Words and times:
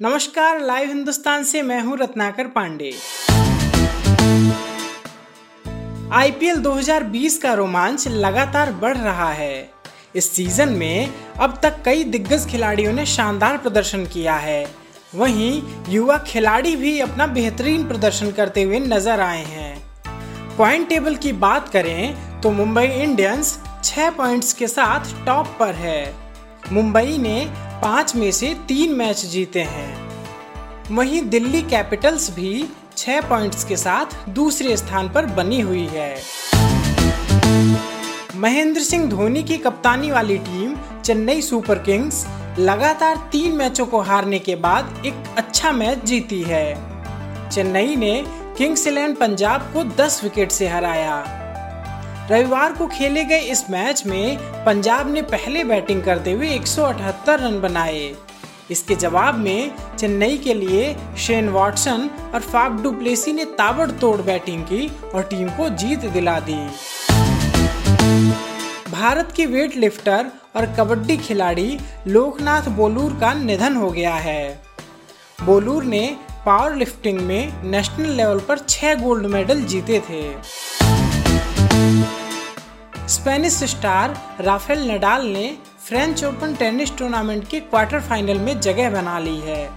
नमस्कार 0.00 0.60
लाइव 0.60 0.88
हिंदुस्तान 0.88 1.44
से 1.44 1.60
मैं 1.62 1.80
हूँ 1.82 1.96
रत्नाकर 1.98 2.46
पांडे। 2.46 2.90
आईपीएल 6.12 6.56
2020 6.56 7.38
का 7.38 7.54
रोमांच 7.54 8.06
लगातार 8.08 8.72
बढ़ 8.72 8.96
रहा 8.96 9.30
है। 9.30 9.70
इस 10.16 10.30
सीज़न 10.30 10.68
में 10.68 11.10
अब 11.40 11.58
तक 11.62 11.82
कई 11.84 12.04
दिग्गज 12.04 12.46
खिलाड़ियों 12.50 12.92
ने 12.92 13.06
शानदार 13.06 13.56
प्रदर्शन 13.56 14.06
किया 14.06 14.36
है। 14.36 14.64
वहीं 15.14 15.62
युवा 15.88 16.18
खिलाड़ी 16.18 16.76
भी 16.76 16.98
अपना 17.00 17.26
बेहतरीन 17.26 17.88
प्रदर्शन 17.88 18.30
करते 18.30 18.62
हुए 18.62 18.78
नज़र 18.78 19.20
आए 19.20 19.44
हैं। 19.44 20.56
पॉइंट 20.58 20.88
टेबल 20.88 21.16
की 21.16 21.32
बात 21.32 21.68
करें 21.68 22.40
तो 22.40 22.50
मुंबई 22.52 22.86
इंडियंस 23.02 23.58
छह 23.84 24.10
पॉइंट्स 24.10 24.52
के 24.52 24.68
साथ 24.68 25.14
टॉप 25.26 25.56
पर 25.60 25.74
है। 25.74 26.27
मुंबई 26.72 27.18
ने 27.18 27.46
पाँच 27.82 28.16
में 28.16 28.32
से 28.32 28.54
तीन 28.68 28.92
मैच 28.92 29.24
जीते 29.26 29.60
हैं। 29.60 30.08
वहीं 30.90 31.22
दिल्ली 31.22 31.62
कैपिटल्स 31.62 32.30
भी 32.30 32.68
छह 32.96 33.20
पॉइंट्स 33.20 33.64
के 33.64 33.76
साथ 33.76 34.28
दूसरे 34.28 34.76
स्थान 34.76 35.08
पर 35.08 35.26
बनी 35.26 35.60
हुई 35.60 35.86
है। 35.86 36.22
महेंद्र 38.36 38.80
सिंह 38.80 39.08
धोनी 39.10 39.42
की 39.42 39.58
कप्तानी 39.58 40.10
वाली 40.10 40.38
टीम 40.38 40.76
चेन्नई 41.04 41.42
सुपर 41.42 41.78
किंग्स 41.78 42.26
लगातार 42.58 43.16
तीन 43.32 43.52
मैचों 43.52 43.86
को 43.86 44.00
हारने 44.00 44.38
के 44.38 44.56
बाद 44.56 45.02
एक 45.06 45.14
अच्छा 45.36 45.72
मैच 45.72 46.04
जीती 46.04 46.42
है। 46.42 46.74
चेन्नई 47.50 47.96
ने 47.96 48.24
किंग्स 48.58 48.86
इलेवन 48.86 49.14
पंजाब 49.14 49.60
को 49.60 49.84
10 49.84 50.20
विकेट 50.24 50.50
से 50.50 50.68
हराया। 50.68 51.44
रविवार 52.30 52.72
को 52.72 52.86
खेले 52.86 53.24
गए 53.24 53.38
इस 53.38 53.70
मैच 53.70 54.06
में 54.06 54.38
पंजाब 54.64 55.10
ने 55.10 55.22
पहले 55.22 55.64
बैटिंग 55.64 56.02
करते 56.02 56.32
हुए 56.32 56.48
178 56.48 57.40
रन 57.40 57.60
बनाए। 57.60 58.14
इसके 58.70 58.94
जवाब 58.94 59.34
में 59.34 59.70
चेन्नई 59.98 60.38
के 60.38 60.54
लिए 60.54 60.96
शेन 61.18 61.48
वॉटसन 61.48 62.10
और 62.34 62.40
फाफ 62.40 62.72
डुप्लेसी 62.82 63.32
ने 63.32 63.44
ताबड़तोड़ 63.44 64.20
बैटिंग 64.20 64.64
की 64.64 64.90
और 65.14 65.22
टीम 65.22 65.48
को 65.48 65.68
जीत 65.68 66.04
दिला 66.06 66.38
दी। 66.40 66.58
भारत 68.90 69.32
के 69.36 69.46
वेट 69.46 69.76
लिफ्टर 69.76 70.26
और 70.56 70.66
कबड्डी 70.66 71.16
खिलाड़ी 71.16 71.78
लोकनाथ 72.06 72.68
बोलूर 72.68 73.18
का 73.20 73.34
निधन 73.34 73.76
हो 73.76 73.90
गया 73.90 74.14
है। 74.14 74.62
बोलूर 75.42 75.84
ने 75.84 76.16
पावर 76.46 76.74
लिफ्टिंग 76.74 77.20
में 77.20 77.62
नेशनल 77.64 78.10
लेवल 78.10 78.40
पर 78.40 78.58
छह 78.58 78.94
गोल्ड 78.94 79.26
मेडल 79.26 79.62
जीते 79.62 80.02
थे। 80.10 80.22
स्पेनिश 83.08 83.52
स्टार 83.52 84.14
राफेल 84.40 84.90
नडाल 84.90 85.26
ने 85.26 85.56
फ्रेंच 85.86 86.24
ओपन 86.24 86.54
टेनिस 86.54 86.96
टूर्नामेंट 86.96 87.48
के 87.48 87.60
क्वार्टर 87.60 88.00
फाइनल 88.00 88.38
में 88.38 88.60
जगह 88.60 88.90
बना 88.90 89.18
ली 89.18 89.36
है। 89.36 89.70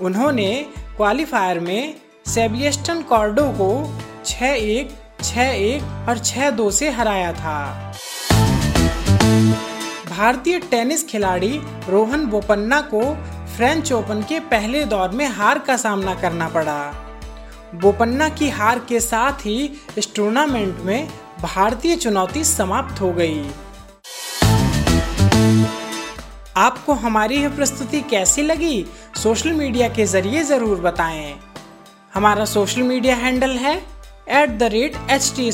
उन्होंने 0.00 0.66
क्वालिफायर 0.96 1.60
में 1.60 1.94
सेबियस्टन 2.26 3.02
कॉर्डो 3.02 3.42
को 3.42 3.70
6-1, 4.24 4.90
6-1 5.22 6.08
और 6.08 6.18
6-2 6.18 6.70
से 6.70 6.90
हराया 6.90 7.32
था। 7.32 7.92
भारतीय 10.10 10.58
टेनिस 10.58 11.06
खिलाड़ी 11.08 11.60
रोहन 11.88 12.26
बोपन्ना 12.26 12.80
को 12.80 13.02
फ्रेंच 13.56 13.92
ओपन 13.92 14.22
के 14.22 14.40
पहले 14.40 14.84
दौर 14.84 15.08
में 15.08 15.26
हार 15.26 15.58
का 15.58 15.76
सामना 15.76 16.14
करना 16.14 16.48
पड़ा। 16.48 17.05
बोपन्ना 17.76 18.28
की 18.28 18.48
हार 18.48 18.78
के 18.78 19.00
साथ 19.00 19.44
ही 19.46 19.70
इस 19.98 20.14
टूर्नामेंट 20.14 20.78
में 20.80 21.08
भारतीय 21.42 21.96
चुनौती 21.96 22.44
समाप्त 22.44 23.00
हो 23.00 23.12
गई। 23.12 23.44
आपको 26.56 26.92
हमारी 26.94 27.36
यह 27.36 27.56
प्रस्तुति 27.56 28.00
कैसी 28.00 28.42
लगी, 28.42 28.84
सोशल 29.16 29.52
मीडिया 29.52 29.88
के 29.88 30.06
ज़रिए 30.06 30.42
ज़रूर 30.44 30.80
बताएँ। 30.80 31.34
हमारा 32.14 32.44
सोशल 32.44 32.82
मीडिया 32.82 33.16
हैंडल 33.16 33.56
है 33.58 33.76
at 34.32 34.58
the 34.58 34.70
rate 34.72 34.96
H 35.10 35.32
T 35.36 35.50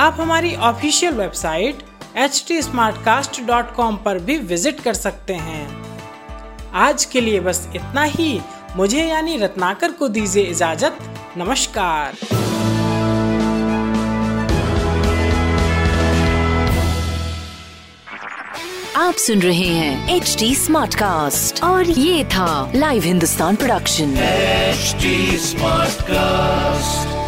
आप 0.00 0.16
हमारी 0.20 0.54
ऑफिशियल 0.54 1.14
वेबसाइट 1.14 1.82
एच 2.16 2.44
टी 2.48 2.60
पर 4.04 4.18
भी 4.18 4.38
विज़िट 4.38 4.80
कर 4.80 4.94
सकते 4.94 5.34
हैं। 5.34 5.66
आज 6.80 7.04
के 7.04 7.20
लिए 7.20 7.40
बस 7.40 7.68
इतना 7.76 8.02
ही। 8.02 8.40
मुझे 8.76 9.04
यानी 9.04 9.36
रत्नाकर 9.36 9.92
को 9.92 10.08
दीजिए 10.08 10.44
इजाज़त। 10.44 10.98
नमस्कार। 11.36 12.14
आप 18.96 19.14
सुन 19.14 19.42
रहे 19.42 19.66
हैं 19.66 20.16
एच 20.16 20.36
डी 20.38 20.54
स्मार्ट 20.54 20.94
कास्ट 20.94 21.64
और 21.64 21.84
ये 21.84 22.24
था 22.24 22.72
live 22.74 23.02
Hindustan 23.02 23.56
production 23.56 24.14
smart 24.14 25.94
Smartcast. 25.94 27.23